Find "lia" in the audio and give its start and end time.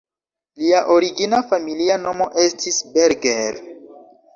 0.61-0.79